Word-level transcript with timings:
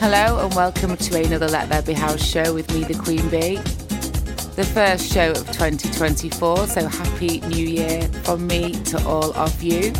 Hello 0.00 0.38
and 0.46 0.54
welcome 0.54 0.96
to 0.96 1.24
another 1.24 1.48
Let 1.48 1.68
There 1.70 1.82
Be 1.82 1.92
House 1.92 2.24
show 2.24 2.54
with 2.54 2.72
me, 2.72 2.84
the 2.84 2.94
Queen 2.94 3.28
B. 3.30 3.56
The 4.54 4.64
first 4.64 5.12
show 5.12 5.32
of 5.32 5.44
2024, 5.48 6.68
so 6.68 6.86
happy 6.86 7.40
new 7.40 7.66
year 7.66 8.02
from 8.22 8.46
me 8.46 8.74
to 8.84 9.04
all 9.04 9.36
of 9.36 9.60
you. 9.60 9.90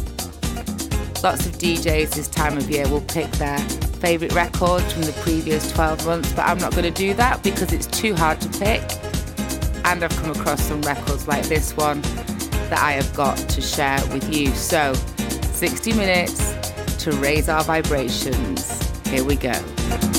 Lots 1.21 1.47
of 1.47 1.59
DJs 1.59 2.15
this 2.15 2.29
time 2.29 2.57
of 2.57 2.71
year 2.71 2.89
will 2.89 3.01
pick 3.01 3.29
their 3.33 3.59
favourite 3.99 4.33
records 4.35 4.93
from 4.93 5.03
the 5.03 5.13
previous 5.21 5.73
12 5.73 6.07
months, 6.07 6.33
but 6.33 6.47
I'm 6.47 6.59
not 6.59 6.71
going 6.71 6.85
to 6.85 6.93
do 6.93 7.13
that 7.15 7.43
because 7.43 7.73
it's 7.73 7.89
too 7.89 8.15
hard 8.15 8.41
to 8.41 8.49
pick. 8.61 8.83
And 9.85 10.05
I've 10.05 10.17
come 10.23 10.31
across 10.31 10.63
some 10.63 10.81
records 10.83 11.27
like 11.27 11.49
this 11.49 11.77
one 11.77 12.03
that 12.71 12.79
I 12.79 12.93
have 12.93 13.13
got 13.17 13.37
to 13.37 13.61
share 13.61 14.01
with 14.13 14.33
you. 14.33 14.47
So, 14.53 14.95
60 14.95 15.93
minutes 15.95 16.55
to 17.03 17.11
raise 17.17 17.49
our 17.49 17.65
vibrations. 17.65 18.89
Here 19.11 19.25
we 19.25 19.37
go. 19.37 20.18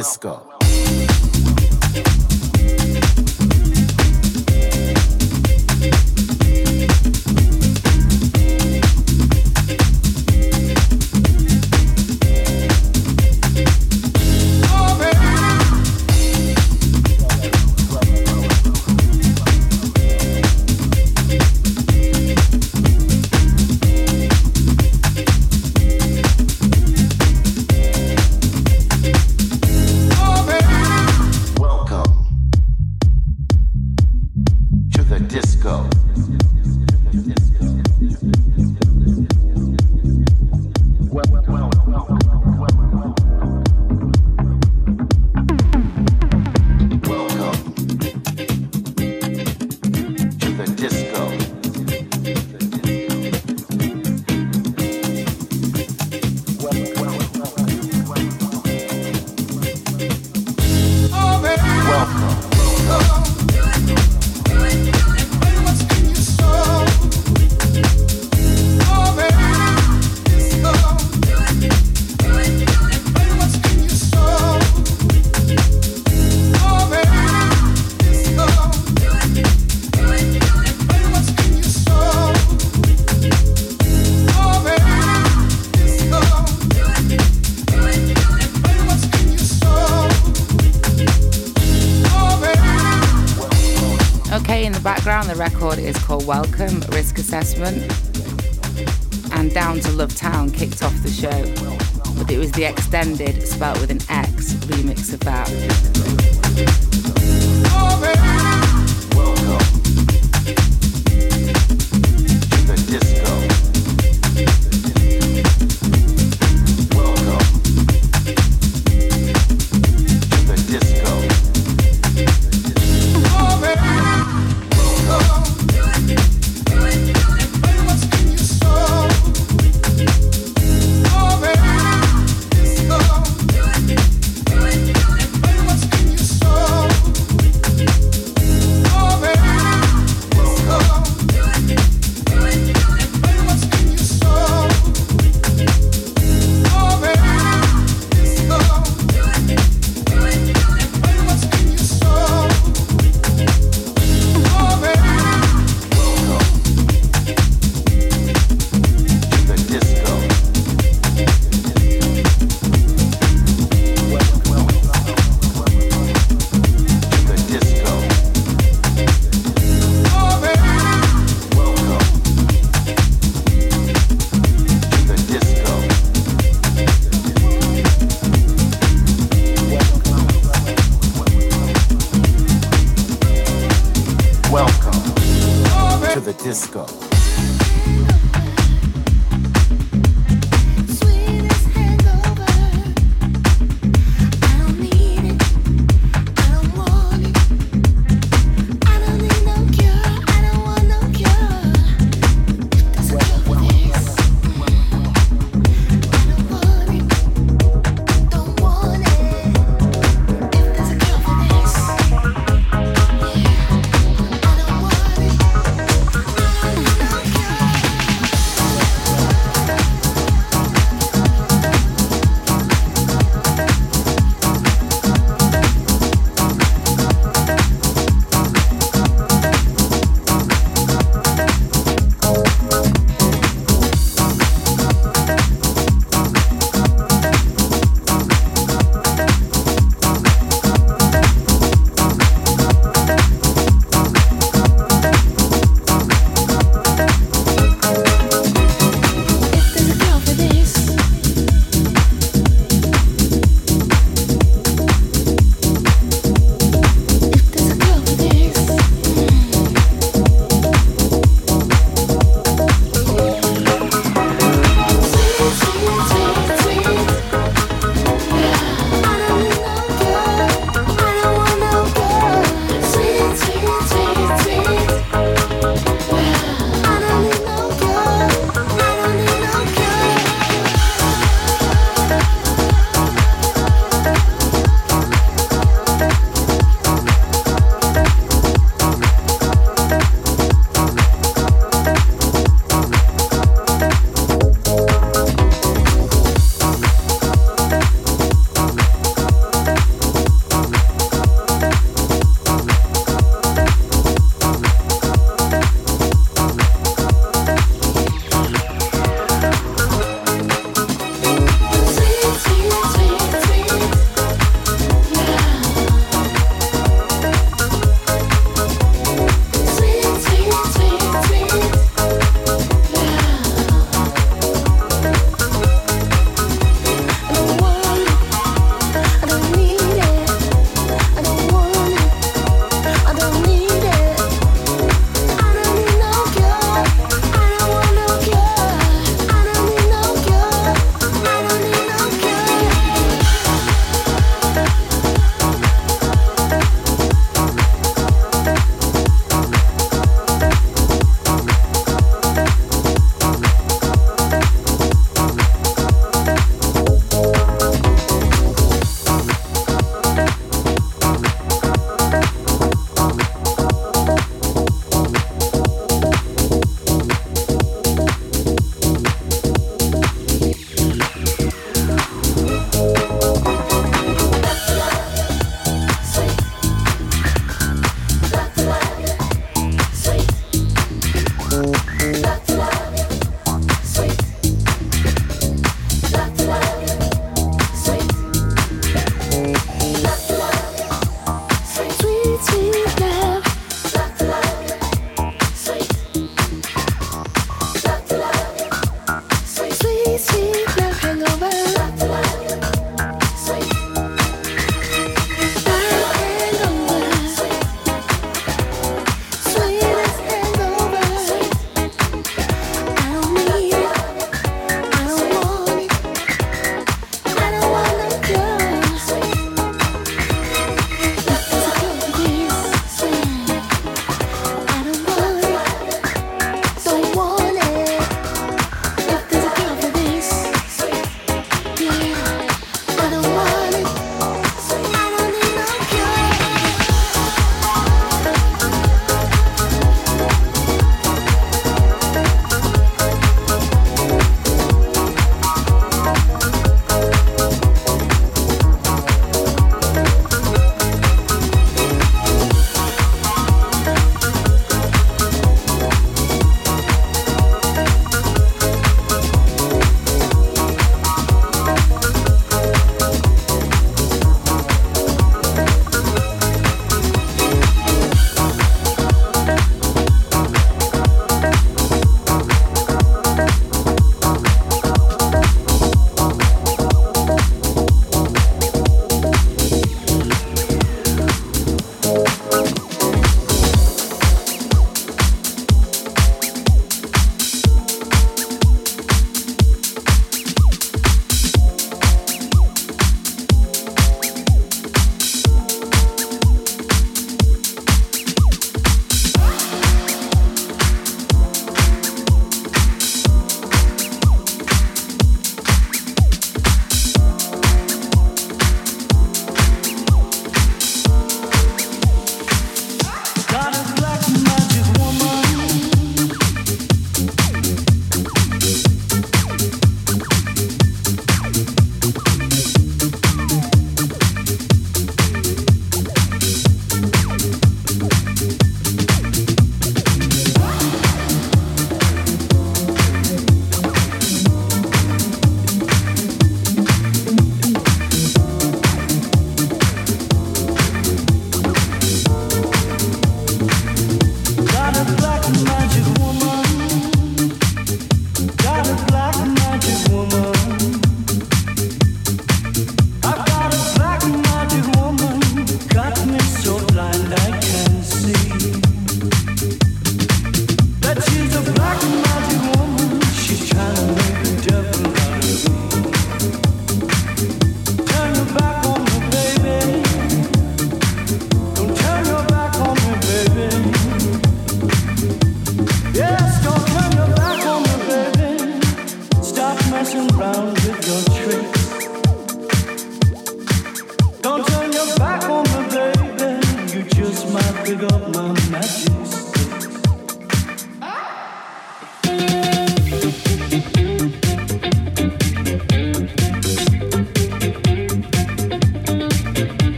Disco. 0.00 0.59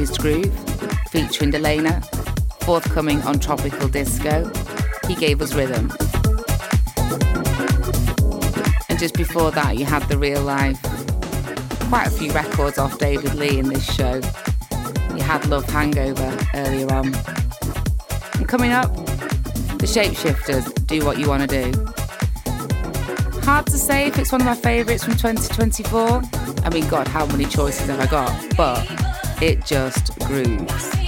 By 0.00 0.06
Groove 0.16 0.58
featuring 1.10 1.50
D'Layna, 1.50 2.02
forthcoming 2.64 3.20
on 3.22 3.38
Tropical 3.38 3.86
Disco. 3.86 4.50
He 5.06 5.14
gave 5.14 5.42
us 5.42 5.52
rhythm. 5.52 5.92
And 8.88 8.98
just 8.98 9.14
before 9.14 9.50
that, 9.50 9.76
you 9.76 9.84
had 9.84 10.02
the 10.04 10.16
real 10.16 10.40
life. 10.42 10.80
Quite 11.90 12.06
a 12.06 12.10
few 12.10 12.32
records 12.32 12.78
off 12.78 12.98
David 12.98 13.34
Lee 13.34 13.58
in 13.58 13.68
this 13.68 13.84
show. 13.94 14.22
You 15.14 15.22
had 15.22 15.46
Love 15.48 15.68
Hangover 15.68 16.34
earlier 16.54 16.90
on. 16.92 17.14
And 18.36 18.48
coming 18.48 18.72
up, 18.72 18.94
the 19.76 19.86
Shapeshifters, 19.86 20.86
Do 20.86 21.04
What 21.04 21.18
You 21.18 21.28
Wanna 21.28 21.46
Do. 21.46 21.72
Hard 23.42 23.66
to 23.66 23.76
say 23.76 24.06
if 24.06 24.18
it's 24.18 24.32
one 24.32 24.40
of 24.40 24.46
my 24.46 24.54
favourites 24.54 25.04
from 25.04 25.18
2024. 25.18 26.22
I 26.64 26.70
mean, 26.70 26.88
God, 26.88 27.06
how 27.06 27.26
many 27.26 27.44
choices 27.44 27.86
have 27.88 28.00
I 28.00 28.06
got? 28.06 28.56
But 28.56 29.09
it 29.42 29.64
just 29.64 30.18
grooves. 30.20 30.99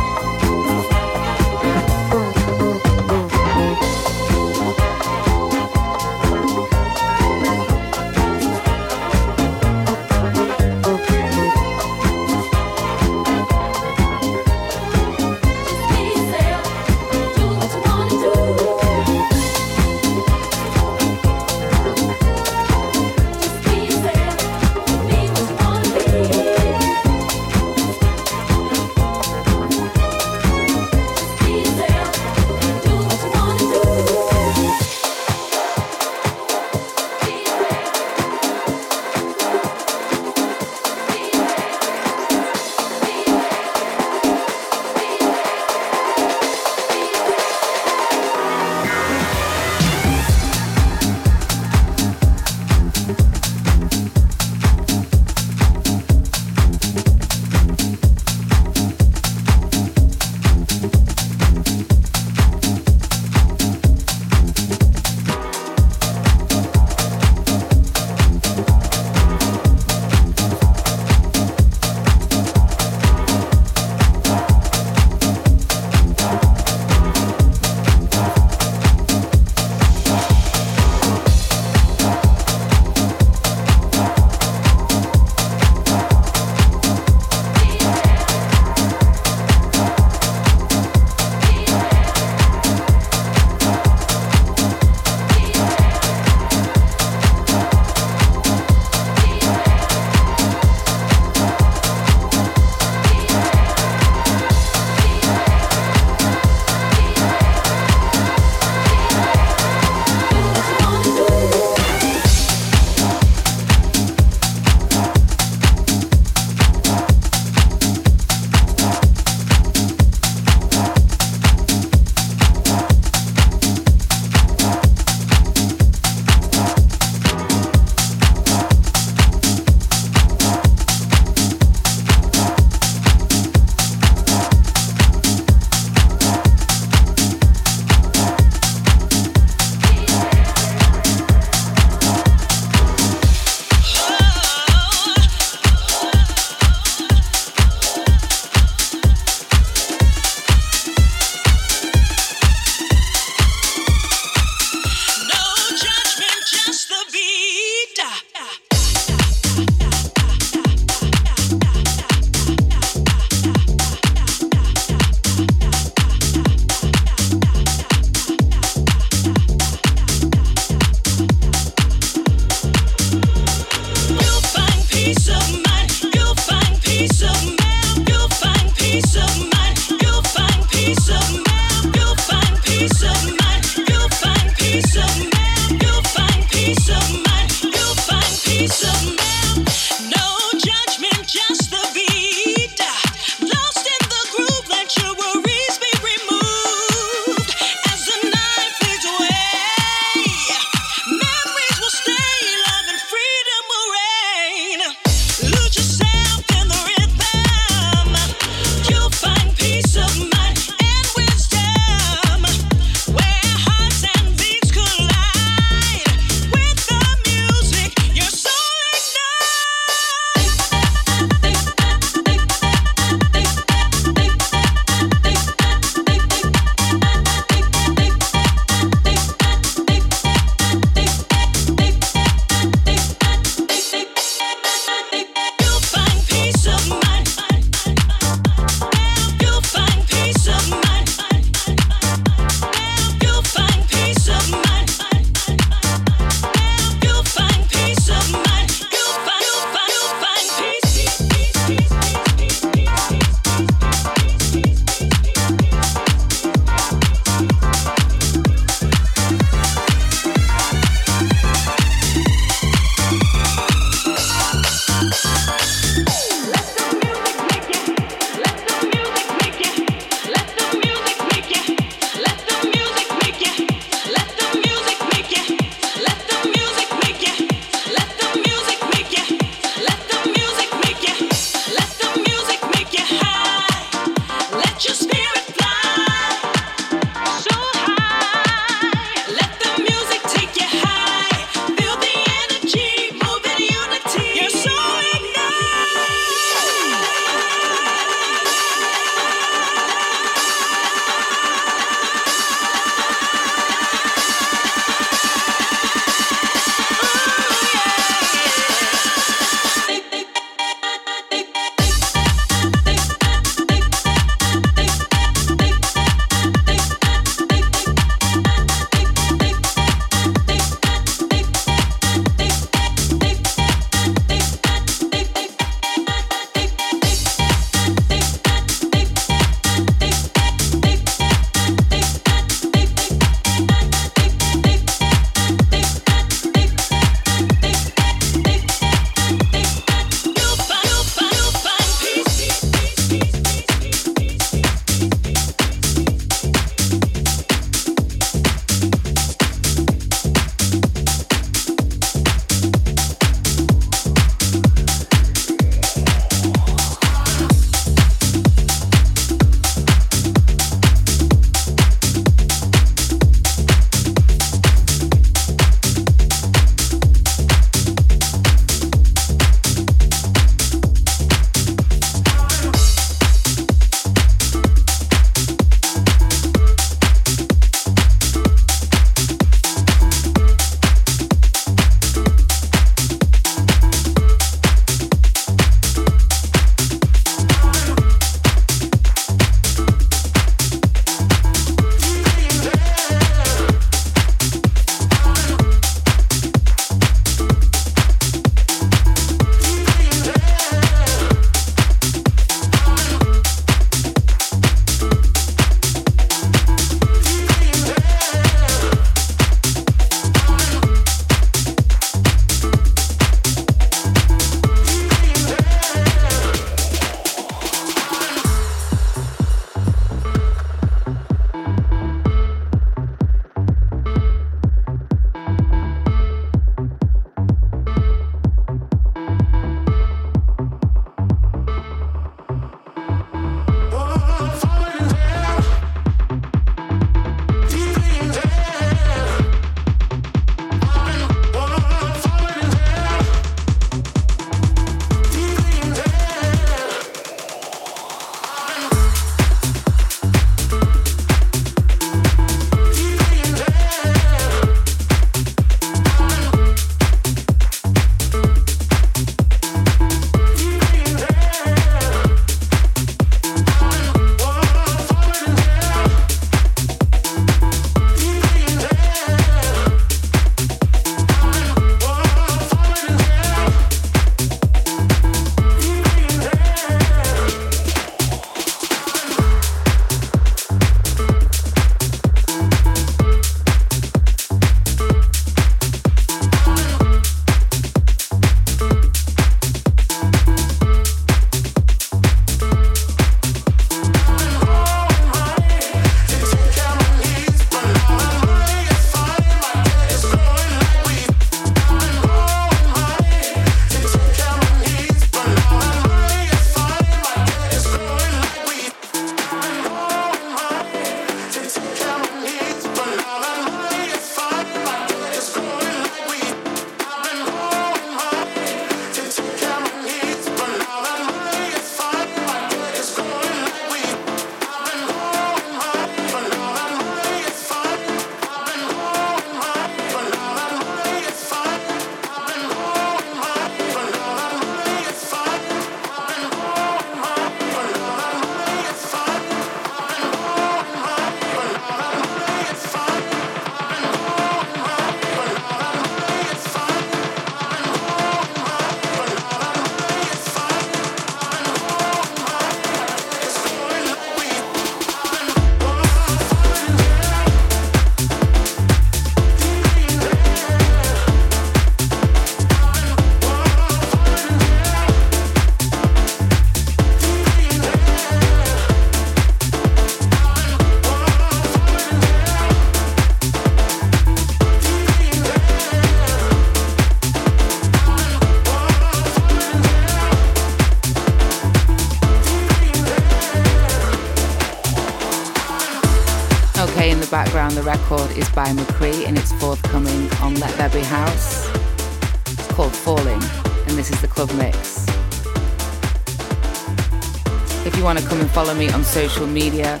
Me 598.78 598.88
on 598.92 599.02
social 599.02 599.46
media, 599.46 600.00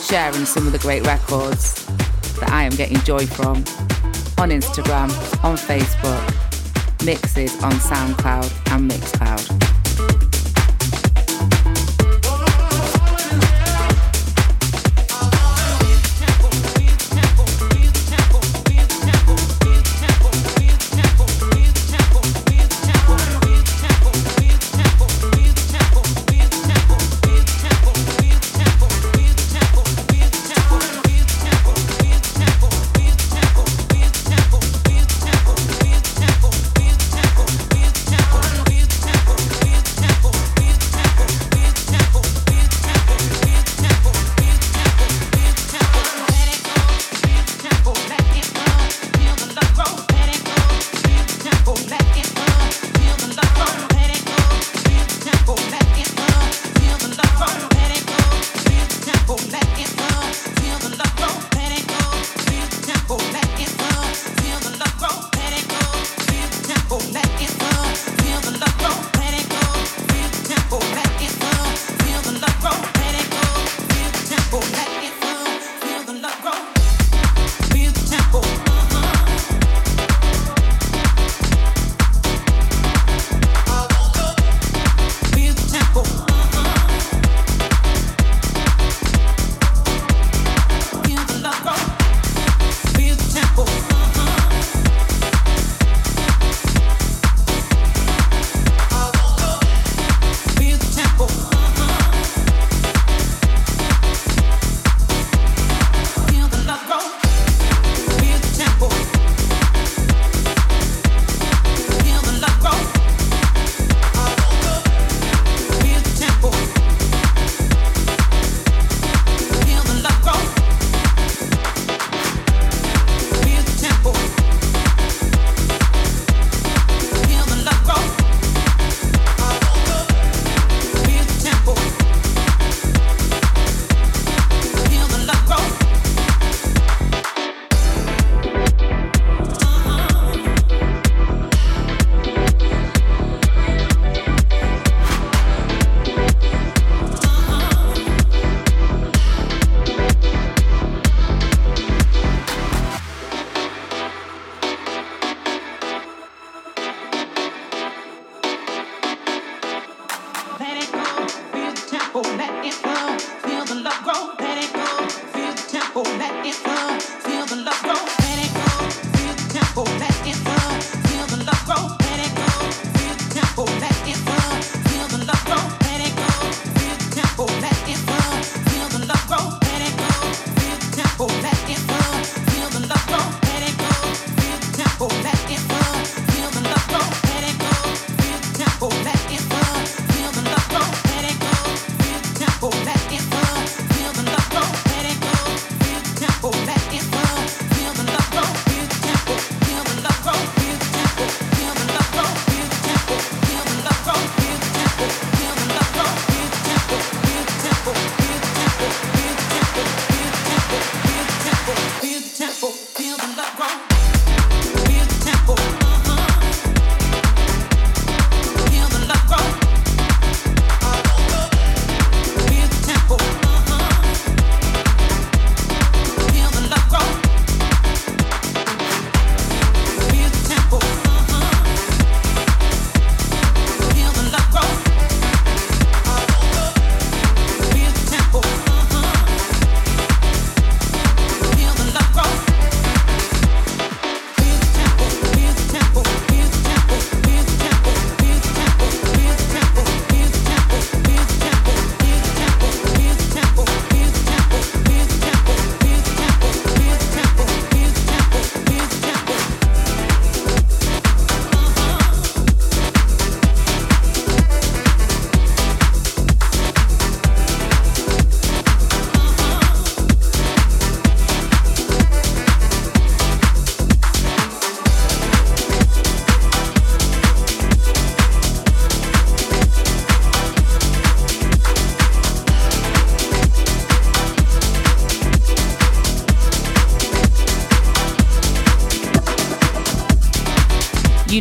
sharing 0.00 0.46
some 0.46 0.66
of 0.66 0.72
the 0.72 0.78
great 0.78 1.04
records 1.06 1.84
that 2.36 2.50
I 2.50 2.62
am 2.62 2.72
getting 2.72 2.96
joy 3.00 3.26
from 3.26 3.58
on 4.38 4.50
Instagram, 4.50 5.10
on 5.44 5.56
Facebook, 5.56 6.24
mixes 7.04 7.62
on 7.62 7.72
SoundCloud 7.72 8.72
and 8.72 8.90
Mixcloud. 8.90 9.17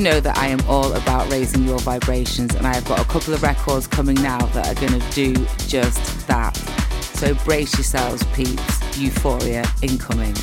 Know 0.10 0.20
that 0.22 0.38
I 0.38 0.48
am 0.48 0.62
all 0.70 0.94
about 0.94 1.30
raising 1.30 1.64
your 1.66 1.80
vibrations, 1.80 2.56
and 2.56 2.66
I 2.66 2.74
have 2.74 2.86
got 2.86 3.00
a 3.00 3.06
couple 3.06 3.34
of 3.34 3.44
records 3.44 3.88
coming 3.88 4.16
now 4.16 4.38
that 4.38 4.68
are 4.68 4.88
going 4.88 5.00
to 5.00 5.12
do 5.12 5.34
just 5.68 6.28
that. 6.28 6.56
So 7.02 7.34
brace 7.44 7.74
yourselves, 7.74 8.24
peeps. 8.34 8.98
Euphoria 8.98 9.64
incoming. 9.84 10.34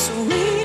so 0.00 0.22
we 0.22 0.59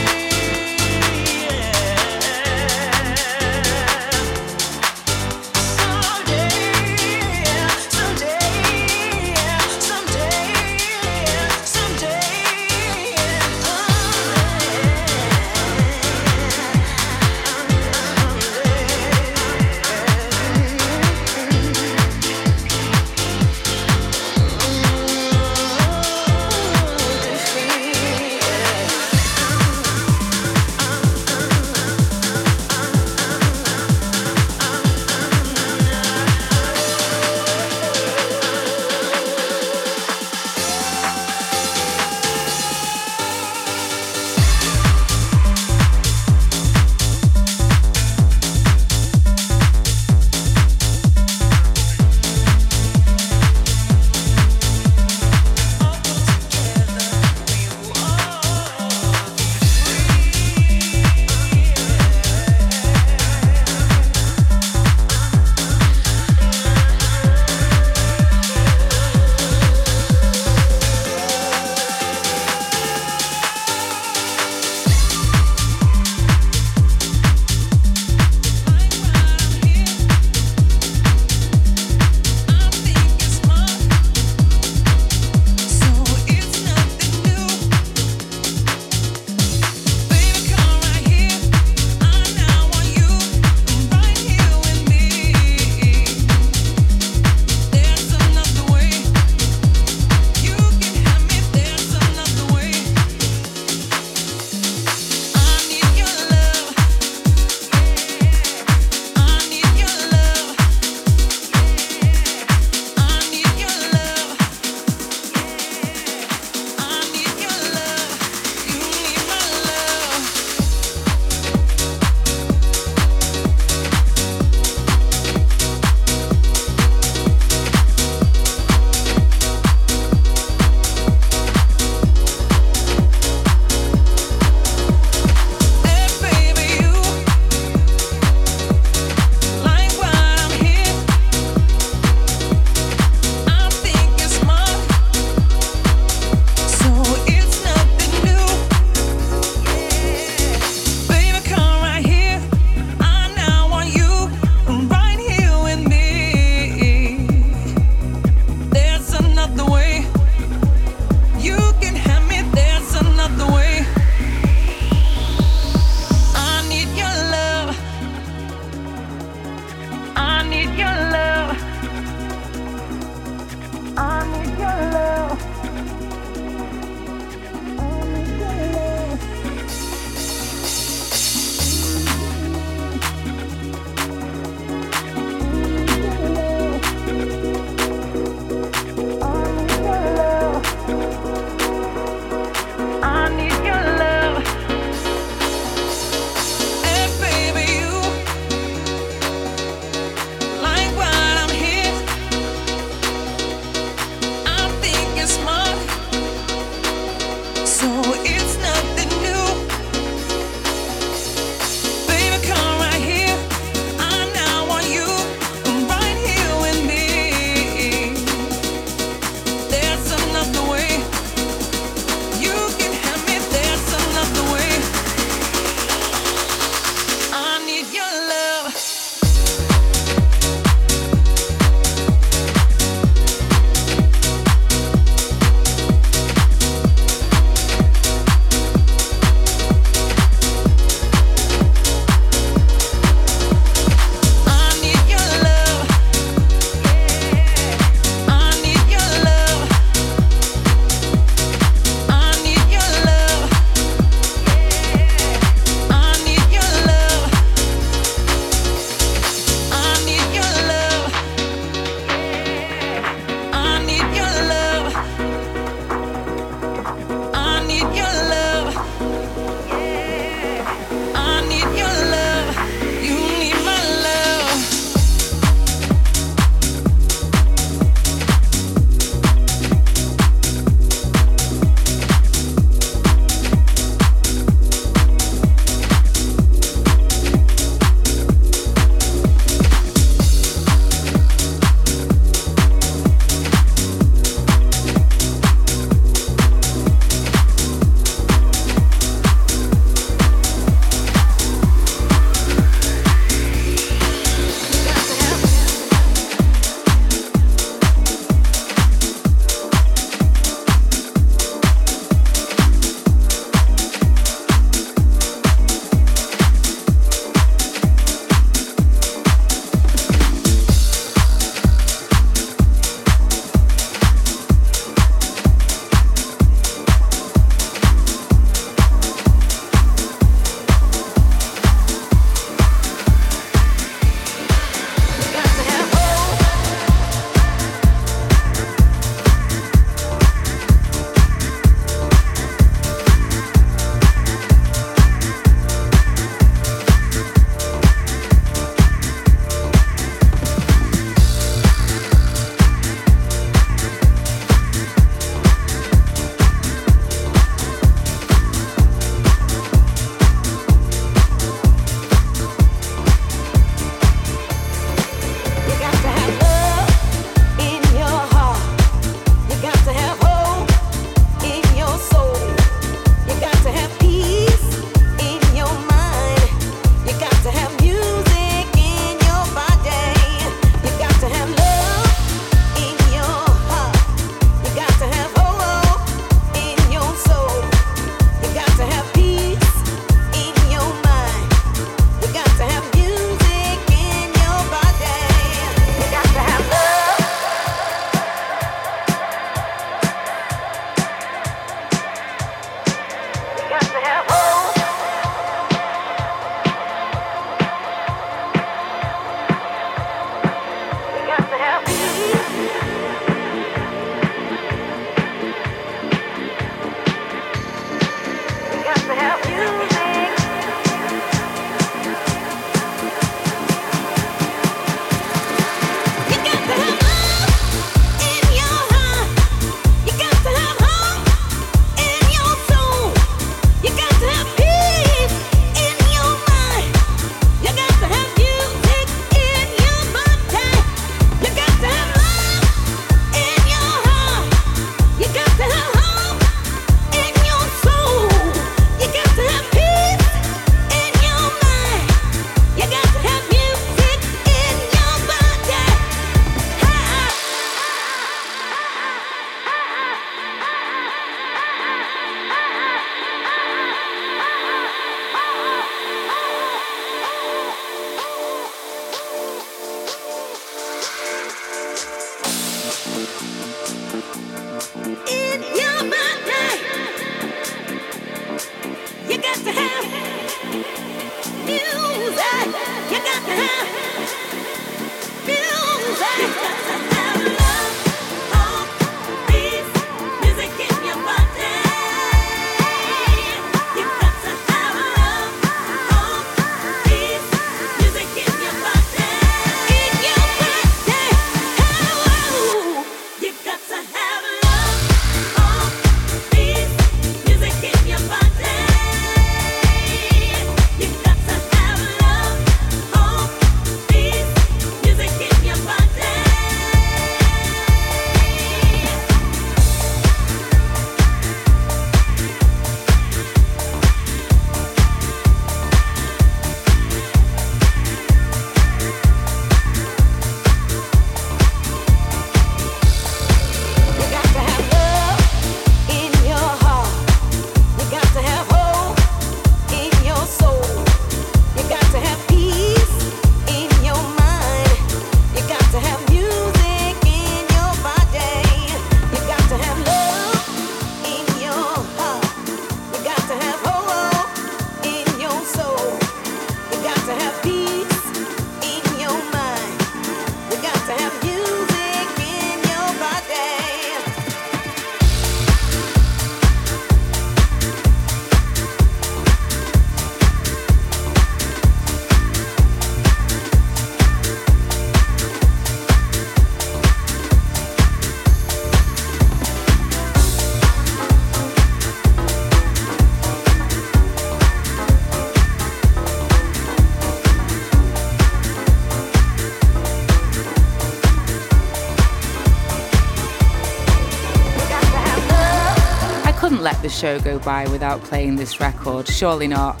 show 597.18 597.40
go 597.40 597.58
by 597.58 597.88
without 597.88 598.22
playing 598.22 598.54
this 598.54 598.78
record. 598.78 599.26
Surely 599.26 599.66
not. 599.66 600.00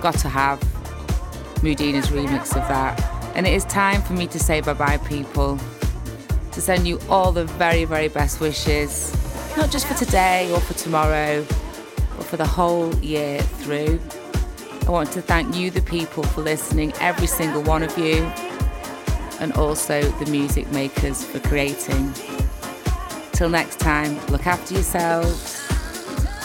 Got 0.00 0.16
to 0.18 0.28
have 0.28 0.60
Moodena's 1.60 2.08
remix 2.08 2.50
of 2.50 2.68
that. 2.68 3.02
And 3.34 3.46
it 3.48 3.52
is 3.52 3.64
time 3.64 4.00
for 4.02 4.12
me 4.12 4.28
to 4.28 4.38
say 4.38 4.60
bye 4.60 4.74
bye, 4.74 4.98
people. 4.98 5.58
To 6.52 6.60
send 6.60 6.86
you 6.86 7.00
all 7.08 7.32
the 7.32 7.46
very, 7.46 7.84
very 7.84 8.08
best 8.08 8.40
wishes, 8.40 9.12
not 9.56 9.72
just 9.72 9.86
for 9.86 9.94
today 9.94 10.52
or 10.52 10.60
for 10.60 10.74
tomorrow, 10.74 11.44
but 12.16 12.26
for 12.26 12.36
the 12.36 12.46
whole 12.46 12.94
year 12.96 13.40
through. 13.40 14.00
I 14.86 14.90
want 14.90 15.10
to 15.12 15.22
thank 15.22 15.56
you, 15.56 15.70
the 15.70 15.82
people, 15.82 16.22
for 16.22 16.42
listening, 16.42 16.92
every 17.00 17.26
single 17.26 17.62
one 17.62 17.82
of 17.82 17.96
you, 17.98 18.22
and 19.40 19.52
also 19.54 20.02
the 20.02 20.30
music 20.30 20.70
makers 20.70 21.24
for 21.24 21.40
creating. 21.40 22.12
Till 23.32 23.48
next 23.48 23.80
time, 23.80 24.24
look 24.26 24.46
after 24.46 24.74
yourselves 24.74 25.51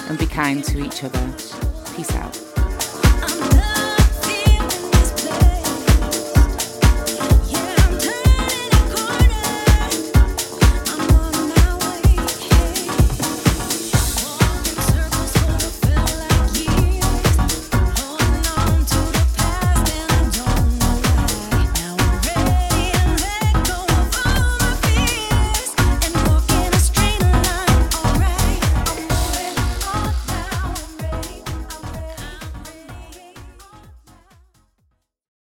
and 0.07 0.17
be 0.17 0.25
kind 0.25 0.63
to 0.63 0.83
each 0.83 1.03
other. 1.03 1.19
Peace 1.95 2.11
out. 2.15 2.26